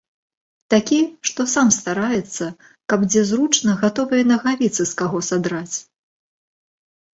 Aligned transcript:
Такі, 0.73 0.97
што 1.29 1.45
сам 1.55 1.67
стараецца, 1.79 2.47
каб 2.95 2.99
дзе 3.11 3.23
зручна 3.33 3.77
гатовыя 3.83 4.23
нагавіцы 4.33 4.83
з 4.95 4.99
каго 5.05 5.23
садраць. 5.31 5.77